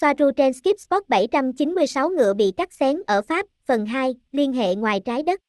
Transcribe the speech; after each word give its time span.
Soaru 0.00 0.30
trên 0.36 0.52
Skip 0.52 0.80
Spot 0.80 1.08
796 1.08 2.10
ngựa 2.10 2.34
bị 2.34 2.52
cắt 2.56 2.72
xén 2.72 3.02
ở 3.06 3.22
Pháp, 3.22 3.46
phần 3.66 3.86
2, 3.86 4.14
liên 4.32 4.52
hệ 4.52 4.74
ngoài 4.74 5.00
trái 5.04 5.22
đất. 5.22 5.40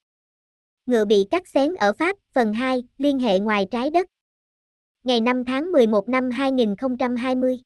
Ngựa 0.85 1.05
bị 1.05 1.27
cắt 1.31 1.47
xén 1.47 1.75
ở 1.75 1.93
Pháp, 1.93 2.15
phần 2.33 2.53
2, 2.53 2.83
liên 2.97 3.19
hệ 3.19 3.39
ngoài 3.39 3.67
trái 3.71 3.89
đất. 3.89 4.07
Ngày 5.03 5.21
5 5.21 5.45
tháng 5.45 5.71
11 5.71 6.09
năm 6.09 6.29
2020. 6.31 7.59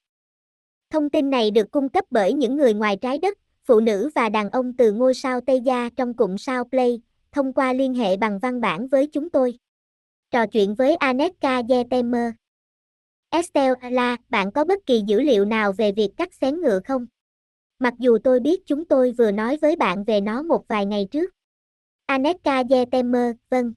Thông 0.90 1.10
tin 1.10 1.30
này 1.30 1.52
được 1.52 1.72
cung 1.72 1.90
cấp 1.90 2.06
bởi 2.10 2.34
những 2.34 2.56
người 2.56 2.74
ngoài 2.74 2.98
trái 2.98 3.18
đất, 3.18 3.38
phụ 3.64 3.80
nữ 3.80 4.10
và 4.16 4.30
đàn 4.30 4.50
ông 4.50 4.74
từ 4.78 4.92
ngôi 4.92 5.14
sao 5.14 5.42
Tây 5.42 5.62
Gia 5.62 5.90
trong 5.98 6.14
cụm 6.14 6.36
sao 6.38 6.64
Play, 6.64 7.02
thông 7.32 7.54
qua 7.54 7.74
liên 7.74 7.94
hệ 7.94 8.18
bằng 8.18 8.40
văn 8.40 8.62
bản 8.62 8.88
với 8.88 9.08
chúng 9.08 9.30
tôi. 9.30 9.58
Trò 10.32 10.46
chuyện 10.48 10.76
với 10.76 10.96
Aneka 10.96 11.62
Yetemer. 11.70 12.32
Estella, 13.36 14.18
bạn 14.30 14.52
có 14.52 14.64
bất 14.64 14.86
kỳ 14.86 15.04
dữ 15.08 15.22
liệu 15.22 15.46
nào 15.46 15.72
về 15.72 15.92
việc 15.92 16.10
cắt 16.18 16.34
xén 16.34 16.62
ngựa 16.62 16.80
không? 16.86 17.06
Mặc 17.80 17.94
dù 18.00 18.18
tôi 18.24 18.40
biết 18.40 18.66
chúng 18.66 18.86
tôi 18.86 19.12
vừa 19.12 19.32
nói 19.32 19.58
với 19.58 19.76
bạn 19.76 20.04
về 20.04 20.22
nó 20.22 20.44
một 20.44 20.68
vài 20.68 20.86
ngày 20.86 21.08
trước. 21.12 21.32
Anetka 22.06 22.64
Yetemer, 22.70 23.36
vâng. 23.50 23.74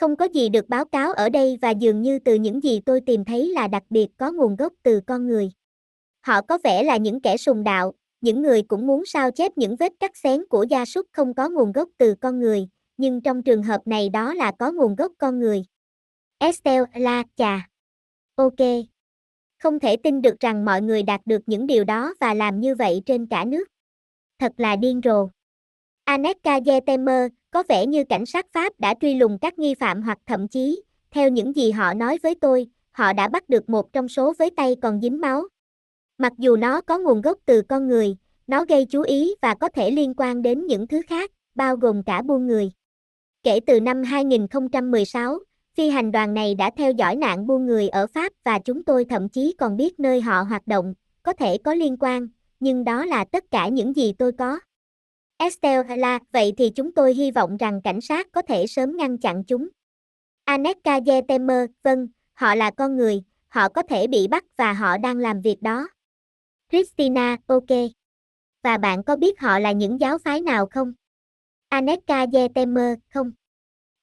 Không 0.00 0.16
có 0.16 0.24
gì 0.24 0.48
được 0.48 0.68
báo 0.68 0.84
cáo 0.84 1.12
ở 1.12 1.28
đây 1.28 1.58
và 1.62 1.70
dường 1.70 2.02
như 2.02 2.18
từ 2.18 2.34
những 2.34 2.62
gì 2.62 2.80
tôi 2.86 3.00
tìm 3.00 3.24
thấy 3.24 3.48
là 3.48 3.68
đặc 3.68 3.82
biệt 3.90 4.08
có 4.16 4.32
nguồn 4.32 4.56
gốc 4.56 4.72
từ 4.82 5.00
con 5.06 5.26
người. 5.26 5.50
Họ 6.20 6.42
có 6.42 6.58
vẻ 6.64 6.82
là 6.82 6.96
những 6.96 7.20
kẻ 7.20 7.36
sùng 7.36 7.64
đạo, 7.64 7.92
những 8.20 8.42
người 8.42 8.62
cũng 8.62 8.86
muốn 8.86 9.02
sao 9.06 9.30
chép 9.30 9.52
những 9.56 9.76
vết 9.76 9.92
cắt 10.00 10.16
xén 10.16 10.44
của 10.48 10.66
gia 10.70 10.84
súc 10.84 11.06
không 11.12 11.34
có 11.34 11.48
nguồn 11.48 11.72
gốc 11.72 11.88
từ 11.98 12.14
con 12.20 12.40
người, 12.40 12.68
nhưng 12.96 13.20
trong 13.20 13.42
trường 13.42 13.62
hợp 13.62 13.86
này 13.86 14.08
đó 14.08 14.34
là 14.34 14.52
có 14.58 14.72
nguồn 14.72 14.94
gốc 14.94 15.12
con 15.18 15.38
người. 15.38 15.64
Estelle 16.38 16.86
la 16.94 17.22
chà. 17.36 17.68
Ok. 18.36 18.56
Không 19.62 19.78
thể 19.78 19.96
tin 19.96 20.22
được 20.22 20.40
rằng 20.40 20.64
mọi 20.64 20.82
người 20.82 21.02
đạt 21.02 21.20
được 21.24 21.42
những 21.46 21.66
điều 21.66 21.84
đó 21.84 22.14
và 22.20 22.34
làm 22.34 22.60
như 22.60 22.74
vậy 22.74 23.02
trên 23.06 23.26
cả 23.26 23.44
nước. 23.44 23.68
Thật 24.38 24.52
là 24.56 24.76
điên 24.76 25.00
rồ. 25.04 25.28
Aneka 26.04 26.60
Yetemer, 26.66 27.32
có 27.50 27.62
vẻ 27.68 27.86
như 27.86 28.04
cảnh 28.04 28.26
sát 28.26 28.46
Pháp 28.52 28.72
đã 28.78 28.94
truy 29.00 29.14
lùng 29.14 29.38
các 29.38 29.58
nghi 29.58 29.74
phạm 29.74 30.02
hoặc 30.02 30.18
thậm 30.26 30.48
chí, 30.48 30.82
theo 31.10 31.28
những 31.28 31.56
gì 31.56 31.70
họ 31.70 31.94
nói 31.94 32.18
với 32.22 32.34
tôi, 32.34 32.66
họ 32.90 33.12
đã 33.12 33.28
bắt 33.28 33.48
được 33.48 33.68
một 33.68 33.92
trong 33.92 34.08
số 34.08 34.34
với 34.38 34.50
tay 34.50 34.76
còn 34.82 35.00
dính 35.00 35.20
máu. 35.20 35.42
Mặc 36.18 36.32
dù 36.38 36.56
nó 36.56 36.80
có 36.80 36.98
nguồn 36.98 37.20
gốc 37.20 37.38
từ 37.46 37.62
con 37.62 37.88
người, 37.88 38.16
nó 38.46 38.64
gây 38.64 38.86
chú 38.86 39.02
ý 39.02 39.34
và 39.42 39.54
có 39.54 39.68
thể 39.68 39.90
liên 39.90 40.14
quan 40.16 40.42
đến 40.42 40.66
những 40.66 40.86
thứ 40.86 41.00
khác, 41.08 41.30
bao 41.54 41.76
gồm 41.76 42.02
cả 42.02 42.22
buôn 42.22 42.46
người. 42.46 42.70
Kể 43.42 43.60
từ 43.66 43.80
năm 43.80 44.02
2016, 44.02 45.38
phi 45.76 45.88
hành 45.88 46.12
đoàn 46.12 46.34
này 46.34 46.54
đã 46.54 46.70
theo 46.76 46.92
dõi 46.92 47.16
nạn 47.16 47.46
buôn 47.46 47.66
người 47.66 47.88
ở 47.88 48.06
Pháp 48.06 48.32
và 48.44 48.58
chúng 48.58 48.84
tôi 48.84 49.04
thậm 49.04 49.28
chí 49.28 49.54
còn 49.58 49.76
biết 49.76 50.00
nơi 50.00 50.20
họ 50.20 50.42
hoạt 50.42 50.66
động, 50.66 50.94
có 51.22 51.32
thể 51.32 51.58
có 51.58 51.74
liên 51.74 51.96
quan, 52.00 52.28
nhưng 52.60 52.84
đó 52.84 53.04
là 53.04 53.24
tất 53.24 53.44
cả 53.50 53.68
những 53.68 53.96
gì 53.96 54.12
tôi 54.18 54.32
có. 54.32 54.60
Estelle 55.36 56.18
vậy 56.32 56.54
thì 56.58 56.70
chúng 56.70 56.94
tôi 56.94 57.14
hy 57.14 57.30
vọng 57.30 57.56
rằng 57.56 57.80
cảnh 57.84 58.00
sát 58.00 58.26
có 58.32 58.42
thể 58.42 58.66
sớm 58.66 58.96
ngăn 58.96 59.18
chặn 59.18 59.44
chúng. 59.44 59.68
Aneka 60.44 61.00
Yetemer, 61.06 61.70
vâng, 61.82 62.08
họ 62.32 62.54
là 62.54 62.70
con 62.70 62.96
người, 62.96 63.22
họ 63.48 63.68
có 63.68 63.82
thể 63.82 64.06
bị 64.06 64.28
bắt 64.28 64.44
và 64.56 64.72
họ 64.72 64.98
đang 64.98 65.16
làm 65.16 65.40
việc 65.40 65.62
đó. 65.62 65.88
Christina, 66.70 67.36
ok. 67.46 67.78
Và 68.62 68.78
bạn 68.78 69.02
có 69.04 69.16
biết 69.16 69.40
họ 69.40 69.58
là 69.58 69.72
những 69.72 70.00
giáo 70.00 70.18
phái 70.18 70.40
nào 70.40 70.66
không? 70.70 70.92
Aneka 71.68 72.26
Yetemer, 72.32 72.98
không. 73.14 73.32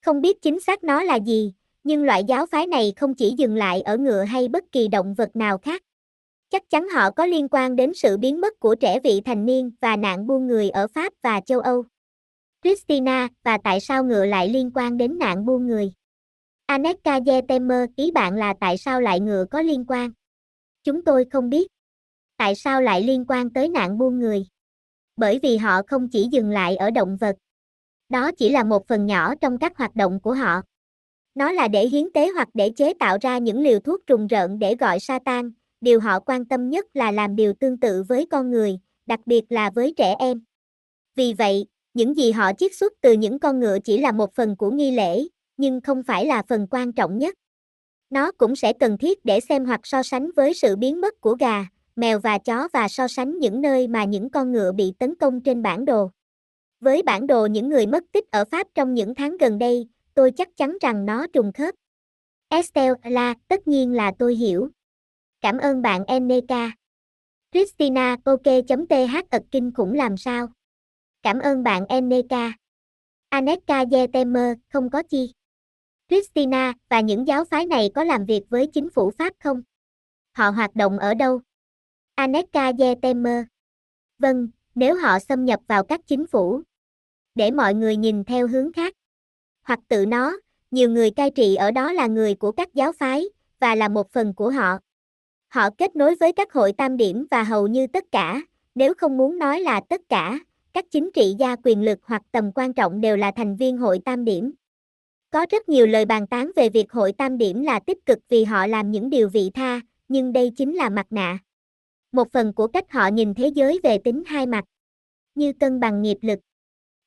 Không 0.05 0.21
biết 0.21 0.41
chính 0.41 0.59
xác 0.59 0.83
nó 0.83 1.03
là 1.03 1.15
gì, 1.15 1.53
nhưng 1.83 2.03
loại 2.03 2.23
giáo 2.23 2.45
phái 2.45 2.67
này 2.67 2.93
không 2.95 3.13
chỉ 3.15 3.33
dừng 3.37 3.55
lại 3.55 3.81
ở 3.81 3.97
ngựa 3.97 4.23
hay 4.23 4.47
bất 4.47 4.63
kỳ 4.71 4.87
động 4.87 5.13
vật 5.13 5.35
nào 5.35 5.57
khác. 5.57 5.81
Chắc 6.49 6.69
chắn 6.69 6.89
họ 6.89 7.11
có 7.11 7.25
liên 7.25 7.47
quan 7.51 7.75
đến 7.75 7.93
sự 7.93 8.17
biến 8.17 8.41
mất 8.41 8.59
của 8.59 8.75
trẻ 8.75 8.99
vị 8.99 9.21
thành 9.25 9.45
niên 9.45 9.71
và 9.81 9.95
nạn 9.95 10.27
buôn 10.27 10.47
người 10.47 10.69
ở 10.69 10.87
Pháp 10.87 11.13
và 11.23 11.41
châu 11.41 11.59
Âu. 11.59 11.83
Christina, 12.63 13.27
và 13.43 13.57
tại 13.63 13.79
sao 13.79 14.03
ngựa 14.03 14.25
lại 14.25 14.49
liên 14.49 14.71
quan 14.75 14.97
đến 14.97 15.19
nạn 15.19 15.45
buôn 15.45 15.67
người? 15.67 15.93
Aneka 16.65 17.19
Yetemer, 17.25 17.89
ý 17.95 18.11
bạn 18.11 18.35
là 18.35 18.53
tại 18.59 18.77
sao 18.77 19.01
lại 19.01 19.19
ngựa 19.19 19.45
có 19.51 19.61
liên 19.61 19.85
quan? 19.87 20.11
Chúng 20.83 21.03
tôi 21.03 21.25
không 21.31 21.49
biết. 21.49 21.67
Tại 22.37 22.55
sao 22.55 22.81
lại 22.81 23.03
liên 23.03 23.25
quan 23.27 23.53
tới 23.53 23.69
nạn 23.69 23.97
buôn 23.97 24.19
người? 24.19 24.45
Bởi 25.17 25.39
vì 25.43 25.57
họ 25.57 25.81
không 25.87 26.09
chỉ 26.09 26.27
dừng 26.31 26.49
lại 26.49 26.75
ở 26.75 26.91
động 26.91 27.17
vật. 27.17 27.35
Đó 28.09 28.31
chỉ 28.31 28.49
là 28.49 28.63
một 28.63 28.87
phần 28.87 29.05
nhỏ 29.05 29.35
trong 29.41 29.57
các 29.57 29.77
hoạt 29.77 29.95
động 29.95 30.19
của 30.23 30.33
họ. 30.33 30.61
Nó 31.35 31.51
là 31.51 31.67
để 31.67 31.87
hiến 31.87 32.11
tế 32.13 32.29
hoặc 32.29 32.49
để 32.53 32.69
chế 32.69 32.93
tạo 32.99 33.17
ra 33.21 33.37
những 33.37 33.61
liều 33.61 33.79
thuốc 33.79 34.01
trùng 34.07 34.27
rợn 34.27 34.59
để 34.59 34.75
gọi 34.75 34.99
Satan, 34.99 35.51
điều 35.81 35.99
họ 35.99 36.19
quan 36.19 36.45
tâm 36.45 36.69
nhất 36.69 36.85
là 36.93 37.11
làm 37.11 37.35
điều 37.35 37.53
tương 37.53 37.77
tự 37.77 38.03
với 38.07 38.25
con 38.31 38.51
người, 38.51 38.79
đặc 39.05 39.19
biệt 39.25 39.43
là 39.49 39.69
với 39.69 39.93
trẻ 39.97 40.15
em. 40.19 40.41
Vì 41.15 41.33
vậy, 41.33 41.65
những 41.93 42.17
gì 42.17 42.31
họ 42.31 42.53
chiết 42.53 42.71
xuất 42.75 42.93
từ 43.01 43.11
những 43.11 43.39
con 43.39 43.59
ngựa 43.59 43.79
chỉ 43.79 43.97
là 43.97 44.11
một 44.11 44.33
phần 44.35 44.55
của 44.55 44.71
nghi 44.71 44.91
lễ, 44.91 45.23
nhưng 45.57 45.81
không 45.81 46.03
phải 46.03 46.25
là 46.25 46.43
phần 46.49 46.67
quan 46.71 46.93
trọng 46.93 47.17
nhất. 47.17 47.35
Nó 48.09 48.31
cũng 48.31 48.55
sẽ 48.55 48.73
cần 48.73 48.97
thiết 48.97 49.25
để 49.25 49.39
xem 49.39 49.65
hoặc 49.65 49.79
so 49.83 50.03
sánh 50.03 50.29
với 50.35 50.53
sự 50.53 50.75
biến 50.75 51.01
mất 51.01 51.21
của 51.21 51.35
gà, 51.39 51.65
mèo 51.95 52.19
và 52.19 52.37
chó 52.37 52.67
và 52.73 52.87
so 52.87 53.07
sánh 53.07 53.39
những 53.39 53.61
nơi 53.61 53.87
mà 53.87 54.03
những 54.03 54.29
con 54.29 54.51
ngựa 54.51 54.71
bị 54.71 54.93
tấn 54.99 55.15
công 55.15 55.41
trên 55.41 55.61
bản 55.61 55.85
đồ. 55.85 56.09
Với 56.79 57.01
bản 57.03 57.27
đồ 57.27 57.45
những 57.45 57.69
người 57.69 57.85
mất 57.85 58.03
tích 58.11 58.31
ở 58.31 58.45
Pháp 58.45 58.67
trong 58.75 58.93
những 58.93 59.15
tháng 59.15 59.37
gần 59.37 59.57
đây, 59.57 59.87
tôi 60.15 60.31
chắc 60.31 60.57
chắn 60.57 60.77
rằng 60.81 61.05
nó 61.05 61.27
trùng 61.33 61.51
khớp. 61.53 61.75
Estelle 62.49 62.93
là, 63.03 63.35
tất 63.47 63.67
nhiên 63.67 63.93
là 63.93 64.11
tôi 64.19 64.35
hiểu. 64.35 64.69
Cảm 65.41 65.57
ơn 65.57 65.81
bạn 65.81 66.05
Eneka. 66.05 66.71
Christina 67.51 68.17
ok.th 68.25 69.29
ật 69.29 69.43
kinh 69.51 69.71
khủng 69.73 69.93
làm 69.93 70.17
sao? 70.17 70.47
Cảm 71.23 71.39
ơn 71.39 71.63
bạn 71.63 71.85
Eneka. 71.85 72.53
Aneka 73.29 73.85
Yetemer, 73.91 74.57
không 74.69 74.89
có 74.89 75.03
chi. 75.03 75.33
Christina, 76.09 76.73
và 76.89 76.99
những 76.99 77.27
giáo 77.27 77.45
phái 77.45 77.65
này 77.65 77.89
có 77.95 78.03
làm 78.03 78.25
việc 78.25 78.43
với 78.49 78.67
chính 78.67 78.89
phủ 78.89 79.11
Pháp 79.17 79.33
không? 79.39 79.61
Họ 80.31 80.49
hoạt 80.49 80.75
động 80.75 80.99
ở 80.99 81.13
đâu? 81.13 81.41
Aneka 82.15 82.71
Yetemer. 82.79 83.45
Vâng, 84.19 84.47
nếu 84.75 84.95
họ 84.95 85.19
xâm 85.19 85.45
nhập 85.45 85.59
vào 85.67 85.83
các 85.83 86.01
chính 86.07 86.27
phủ. 86.27 86.61
Để 87.35 87.51
mọi 87.51 87.73
người 87.73 87.97
nhìn 87.97 88.23
theo 88.23 88.47
hướng 88.47 88.73
khác. 88.73 88.92
Hoặc 89.63 89.79
tự 89.87 90.05
nó, 90.05 90.37
nhiều 90.71 90.89
người 90.89 91.11
cai 91.11 91.29
trị 91.29 91.55
ở 91.55 91.71
đó 91.71 91.91
là 91.91 92.07
người 92.07 92.35
của 92.35 92.51
các 92.51 92.73
giáo 92.73 92.91
phái, 92.91 93.25
và 93.59 93.75
là 93.75 93.87
một 93.87 94.11
phần 94.11 94.33
của 94.33 94.49
họ. 94.49 94.77
Họ 95.47 95.69
kết 95.77 95.95
nối 95.95 96.15
với 96.15 96.33
các 96.33 96.53
hội 96.53 96.73
tam 96.73 96.97
điểm 96.97 97.25
và 97.31 97.43
hầu 97.43 97.67
như 97.67 97.87
tất 97.87 98.03
cả, 98.11 98.41
nếu 98.75 98.93
không 98.93 99.17
muốn 99.17 99.39
nói 99.39 99.59
là 99.59 99.81
tất 99.89 100.01
cả, 100.09 100.39
các 100.73 100.85
chính 100.91 101.11
trị 101.11 101.35
gia 101.39 101.55
quyền 101.63 101.81
lực 101.81 101.99
hoặc 102.03 102.21
tầm 102.31 102.51
quan 102.55 102.73
trọng 102.73 103.01
đều 103.01 103.17
là 103.17 103.31
thành 103.35 103.55
viên 103.55 103.77
hội 103.77 103.99
tam 104.05 104.25
điểm. 104.25 104.53
Có 105.29 105.45
rất 105.49 105.69
nhiều 105.69 105.87
lời 105.87 106.05
bàn 106.05 106.27
tán 106.27 106.51
về 106.55 106.69
việc 106.69 106.91
hội 106.91 107.13
tam 107.17 107.37
điểm 107.37 107.63
là 107.63 107.79
tích 107.79 108.05
cực 108.05 108.19
vì 108.29 108.43
họ 108.43 108.67
làm 108.67 108.91
những 108.91 109.09
điều 109.09 109.29
vị 109.29 109.51
tha, 109.53 109.81
nhưng 110.07 110.33
đây 110.33 110.51
chính 110.57 110.75
là 110.75 110.89
mặt 110.89 111.07
nạ. 111.09 111.39
Một 112.11 112.31
phần 112.31 112.53
của 112.53 112.67
cách 112.67 112.91
họ 112.91 113.07
nhìn 113.07 113.33
thế 113.33 113.47
giới 113.47 113.79
về 113.83 113.97
tính 113.97 114.23
hai 114.25 114.45
mặt. 114.45 114.65
Như 115.35 115.53
cân 115.53 115.79
bằng 115.79 116.01
nghiệp 116.01 116.17
lực. 116.21 116.39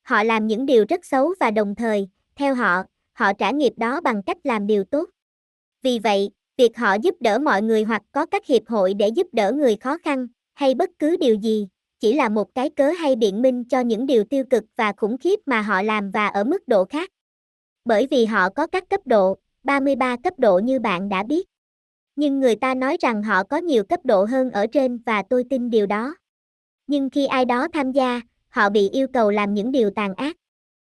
Họ 0.01 0.23
làm 0.23 0.47
những 0.47 0.65
điều 0.65 0.85
rất 0.89 1.05
xấu 1.05 1.33
và 1.39 1.51
đồng 1.51 1.75
thời, 1.75 2.09
theo 2.37 2.55
họ, 2.55 2.83
họ 3.13 3.33
trả 3.33 3.51
nghiệp 3.51 3.73
đó 3.77 4.01
bằng 4.01 4.23
cách 4.23 4.37
làm 4.43 4.67
điều 4.67 4.83
tốt. 4.83 5.09
Vì 5.81 5.99
vậy, 5.99 6.29
việc 6.57 6.77
họ 6.77 6.93
giúp 6.93 7.15
đỡ 7.19 7.39
mọi 7.39 7.61
người 7.61 7.83
hoặc 7.83 8.01
có 8.11 8.25
các 8.25 8.45
hiệp 8.45 8.67
hội 8.67 8.93
để 8.93 9.07
giúp 9.07 9.27
đỡ 9.31 9.51
người 9.51 9.75
khó 9.75 9.97
khăn, 9.97 10.27
hay 10.53 10.75
bất 10.75 10.89
cứ 10.99 11.17
điều 11.17 11.35
gì, 11.35 11.67
chỉ 11.99 12.13
là 12.13 12.29
một 12.29 12.55
cái 12.55 12.69
cớ 12.69 12.89
hay 12.89 13.15
biện 13.15 13.41
minh 13.41 13.63
cho 13.63 13.79
những 13.79 14.05
điều 14.05 14.23
tiêu 14.23 14.43
cực 14.49 14.63
và 14.75 14.93
khủng 14.97 15.17
khiếp 15.17 15.39
mà 15.45 15.61
họ 15.61 15.81
làm 15.81 16.11
và 16.11 16.27
ở 16.27 16.43
mức 16.43 16.67
độ 16.67 16.85
khác. 16.85 17.09
Bởi 17.85 18.07
vì 18.11 18.25
họ 18.25 18.49
có 18.49 18.67
các 18.67 18.89
cấp 18.89 19.01
độ, 19.05 19.37
33 19.63 20.15
cấp 20.23 20.33
độ 20.37 20.59
như 20.59 20.79
bạn 20.79 21.09
đã 21.09 21.23
biết. 21.23 21.47
Nhưng 22.15 22.39
người 22.39 22.55
ta 22.55 22.75
nói 22.75 22.97
rằng 23.01 23.23
họ 23.23 23.43
có 23.43 23.57
nhiều 23.57 23.83
cấp 23.83 23.99
độ 24.03 24.25
hơn 24.25 24.51
ở 24.51 24.67
trên 24.67 24.97
và 25.05 25.23
tôi 25.29 25.43
tin 25.49 25.69
điều 25.69 25.85
đó. 25.85 26.15
Nhưng 26.87 27.09
khi 27.09 27.25
ai 27.25 27.45
đó 27.45 27.67
tham 27.73 27.91
gia, 27.91 28.21
họ 28.49 28.69
bị 28.69 28.89
yêu 28.89 29.07
cầu 29.07 29.31
làm 29.31 29.53
những 29.53 29.71
điều 29.71 29.89
tàn 29.89 30.13
ác. 30.13 30.35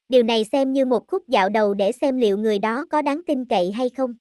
Điều 0.09 0.23
này 0.23 0.45
xem 0.45 0.73
như 0.73 0.85
một 0.85 1.09
khúc 1.09 1.29
dạo 1.29 1.49
đầu 1.49 1.75
để 1.75 1.93
xem 1.93 2.17
liệu 2.17 2.39
người 2.39 2.59
đó 2.59 2.87
có 2.91 3.03
đáng 3.03 3.21
tin 3.27 3.45
cậy 3.45 3.73
hay 3.73 3.89
không. 3.89 4.15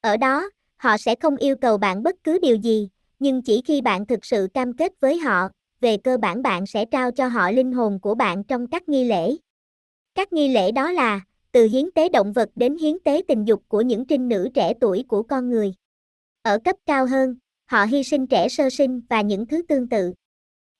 Ở 0.00 0.16
đó, 0.16 0.50
họ 0.76 0.96
sẽ 0.96 1.14
không 1.14 1.36
yêu 1.36 1.56
cầu 1.56 1.78
bạn 1.78 2.02
bất 2.02 2.16
cứ 2.24 2.38
điều 2.38 2.56
gì, 2.56 2.88
nhưng 3.18 3.42
chỉ 3.42 3.62
khi 3.64 3.80
bạn 3.80 4.06
thực 4.06 4.24
sự 4.24 4.48
cam 4.54 4.72
kết 4.72 4.92
với 5.00 5.18
họ, 5.18 5.48
về 5.80 5.96
cơ 5.96 6.16
bản 6.16 6.42
bạn 6.42 6.66
sẽ 6.66 6.84
trao 6.84 7.10
cho 7.10 7.28
họ 7.28 7.50
linh 7.50 7.72
hồn 7.72 7.98
của 8.02 8.14
bạn 8.14 8.44
trong 8.44 8.66
các 8.66 8.88
nghi 8.88 9.04
lễ. 9.04 9.36
Các 10.14 10.32
nghi 10.32 10.48
lễ 10.48 10.72
đó 10.72 10.92
là, 10.92 11.20
từ 11.52 11.66
hiến 11.66 11.90
tế 11.94 12.08
động 12.08 12.32
vật 12.32 12.50
đến 12.56 12.76
hiến 12.76 12.98
tế 13.04 13.22
tình 13.28 13.44
dục 13.44 13.62
của 13.68 13.80
những 13.80 14.04
trinh 14.04 14.28
nữ 14.28 14.48
trẻ 14.54 14.72
tuổi 14.80 15.04
của 15.08 15.22
con 15.22 15.50
người. 15.50 15.74
Ở 16.42 16.58
cấp 16.64 16.76
cao 16.86 17.06
hơn, 17.06 17.36
họ 17.66 17.84
hy 17.84 18.02
sinh 18.02 18.26
trẻ 18.26 18.48
sơ 18.48 18.70
sinh 18.70 19.00
và 19.08 19.20
những 19.20 19.46
thứ 19.46 19.62
tương 19.68 19.88
tự. 19.88 20.12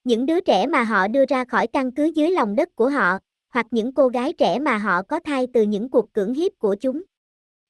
Những 0.04 0.26
đứa 0.26 0.40
trẻ 0.40 0.66
mà 0.66 0.82
họ 0.82 1.08
đưa 1.08 1.24
ra 1.28 1.44
khỏi 1.44 1.66
căn 1.66 1.92
cứ 1.92 2.04
dưới 2.14 2.30
lòng 2.30 2.56
đất 2.56 2.76
của 2.76 2.88
họ, 2.88 3.18
hoặc 3.54 3.66
những 3.70 3.94
cô 3.94 4.08
gái 4.08 4.32
trẻ 4.32 4.58
mà 4.58 4.78
họ 4.78 5.02
có 5.02 5.20
thai 5.24 5.46
từ 5.52 5.62
những 5.62 5.90
cuộc 5.90 6.12
cưỡng 6.12 6.34
hiếp 6.34 6.52
của 6.58 6.76
chúng. 6.80 7.02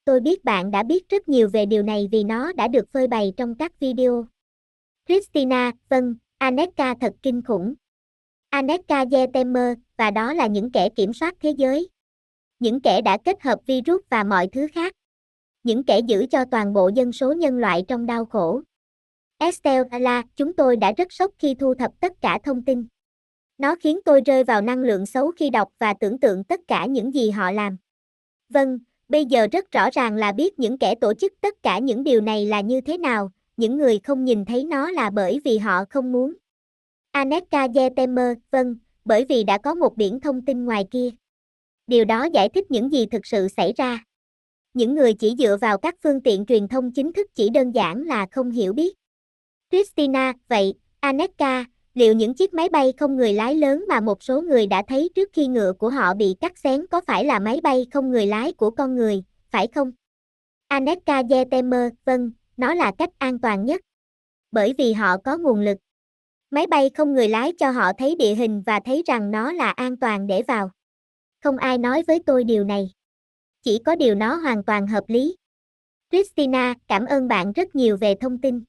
Tôi 0.04 0.20
biết 0.20 0.44
bạn 0.44 0.70
đã 0.70 0.82
biết 0.82 1.08
rất 1.08 1.28
nhiều 1.28 1.48
về 1.52 1.66
điều 1.66 1.82
này 1.82 2.08
vì 2.12 2.24
nó 2.24 2.52
đã 2.52 2.68
được 2.68 2.92
phơi 2.92 3.06
bày 3.06 3.32
trong 3.36 3.54
các 3.54 3.80
video. 3.80 4.26
Christina, 5.08 5.72
vâng, 5.88 6.14
Aneka 6.38 6.94
thật 7.00 7.14
kinh 7.22 7.42
khủng. 7.42 7.74
Aneka 8.48 9.04
Yetemer, 9.12 9.78
và 9.96 10.10
đó 10.10 10.32
là 10.32 10.46
những 10.46 10.72
kẻ 10.72 10.88
kiểm 10.88 11.12
soát 11.12 11.34
thế 11.40 11.50
giới. 11.50 11.88
Những 12.58 12.80
kẻ 12.80 13.00
đã 13.00 13.18
kết 13.24 13.42
hợp 13.42 13.58
virus 13.66 14.00
và 14.10 14.24
mọi 14.24 14.48
thứ 14.52 14.66
khác. 14.74 14.92
Những 15.62 15.84
kẻ 15.84 16.00
giữ 16.06 16.26
cho 16.30 16.44
toàn 16.44 16.72
bộ 16.72 16.90
dân 16.94 17.12
số 17.12 17.32
nhân 17.32 17.58
loại 17.58 17.84
trong 17.88 18.06
đau 18.06 18.24
khổ. 18.24 18.60
Estelle 19.38 20.22
chúng 20.36 20.52
tôi 20.52 20.76
đã 20.76 20.92
rất 20.92 21.12
sốc 21.12 21.30
khi 21.38 21.54
thu 21.54 21.74
thập 21.74 21.92
tất 22.00 22.12
cả 22.20 22.38
thông 22.44 22.64
tin. 22.64 22.86
Nó 23.58 23.74
khiến 23.74 23.98
tôi 24.04 24.20
rơi 24.26 24.44
vào 24.44 24.60
năng 24.60 24.78
lượng 24.78 25.06
xấu 25.06 25.30
khi 25.30 25.50
đọc 25.50 25.68
và 25.78 25.94
tưởng 26.00 26.20
tượng 26.20 26.44
tất 26.44 26.60
cả 26.68 26.86
những 26.86 27.14
gì 27.14 27.30
họ 27.30 27.50
làm. 27.50 27.76
Vâng, 28.48 28.78
bây 29.08 29.24
giờ 29.24 29.46
rất 29.52 29.70
rõ 29.70 29.88
ràng 29.92 30.16
là 30.16 30.32
biết 30.32 30.58
những 30.58 30.78
kẻ 30.78 30.94
tổ 30.94 31.14
chức 31.14 31.32
tất 31.40 31.62
cả 31.62 31.78
những 31.78 32.04
điều 32.04 32.20
này 32.20 32.46
là 32.46 32.60
như 32.60 32.80
thế 32.80 32.98
nào, 32.98 33.30
những 33.56 33.76
người 33.76 33.98
không 33.98 34.24
nhìn 34.24 34.44
thấy 34.44 34.64
nó 34.64 34.90
là 34.90 35.10
bởi 35.10 35.40
vì 35.44 35.58
họ 35.58 35.84
không 35.90 36.12
muốn. 36.12 36.34
Aneka 37.10 37.68
Yetemer, 37.74 38.38
vâng, 38.50 38.76
bởi 39.04 39.24
vì 39.24 39.44
đã 39.44 39.58
có 39.58 39.74
một 39.74 39.96
biển 39.96 40.20
thông 40.20 40.44
tin 40.44 40.64
ngoài 40.64 40.86
kia. 40.90 41.10
Điều 41.86 42.04
đó 42.04 42.24
giải 42.24 42.48
thích 42.48 42.70
những 42.70 42.92
gì 42.92 43.06
thực 43.06 43.26
sự 43.26 43.48
xảy 43.48 43.72
ra. 43.76 44.04
Những 44.74 44.94
người 44.94 45.14
chỉ 45.14 45.34
dựa 45.38 45.56
vào 45.60 45.78
các 45.78 45.94
phương 46.02 46.20
tiện 46.20 46.46
truyền 46.46 46.68
thông 46.68 46.92
chính 46.92 47.12
thức 47.12 47.26
chỉ 47.34 47.48
đơn 47.48 47.70
giản 47.70 48.02
là 48.02 48.26
không 48.30 48.50
hiểu 48.50 48.72
biết. 48.72 48.94
Christina, 49.70 50.32
vậy, 50.48 50.74
Aneka, 51.00 51.64
liệu 51.94 52.14
những 52.14 52.34
chiếc 52.34 52.54
máy 52.54 52.68
bay 52.68 52.92
không 52.96 53.16
người 53.16 53.32
lái 53.32 53.54
lớn 53.54 53.84
mà 53.88 54.00
một 54.00 54.22
số 54.22 54.42
người 54.42 54.66
đã 54.66 54.82
thấy 54.88 55.10
trước 55.14 55.28
khi 55.32 55.46
ngựa 55.46 55.72
của 55.72 55.90
họ 55.90 56.14
bị 56.14 56.34
cắt 56.40 56.58
xén 56.58 56.86
có 56.86 57.00
phải 57.06 57.24
là 57.24 57.38
máy 57.38 57.60
bay 57.62 57.86
không 57.92 58.10
người 58.10 58.26
lái 58.26 58.52
của 58.52 58.70
con 58.70 58.94
người, 58.94 59.24
phải 59.50 59.66
không? 59.74 59.92
Aneka 60.68 61.22
Yetemer, 61.30 61.92
vâng, 62.04 62.32
nó 62.56 62.74
là 62.74 62.92
cách 62.98 63.10
an 63.18 63.38
toàn 63.38 63.64
nhất. 63.64 63.80
Bởi 64.52 64.74
vì 64.78 64.92
họ 64.92 65.16
có 65.16 65.38
nguồn 65.38 65.60
lực. 65.60 65.78
Máy 66.50 66.66
bay 66.66 66.90
không 66.94 67.14
người 67.14 67.28
lái 67.28 67.52
cho 67.58 67.70
họ 67.70 67.92
thấy 67.98 68.16
địa 68.16 68.34
hình 68.34 68.62
và 68.66 68.80
thấy 68.84 69.02
rằng 69.06 69.30
nó 69.30 69.52
là 69.52 69.70
an 69.70 69.96
toàn 69.96 70.26
để 70.26 70.42
vào. 70.42 70.70
Không 71.44 71.56
ai 71.56 71.78
nói 71.78 72.02
với 72.06 72.22
tôi 72.26 72.44
điều 72.44 72.64
này. 72.64 72.90
Chỉ 73.62 73.78
có 73.84 73.96
điều 73.96 74.14
nó 74.14 74.34
hoàn 74.34 74.64
toàn 74.64 74.86
hợp 74.86 75.04
lý. 75.08 75.36
Christina, 76.10 76.74
cảm 76.88 77.04
ơn 77.04 77.28
bạn 77.28 77.52
rất 77.52 77.74
nhiều 77.74 77.96
về 77.96 78.14
thông 78.20 78.40
tin. 78.40 78.64